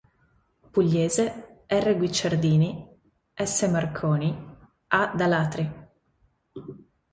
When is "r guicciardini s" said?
1.67-3.67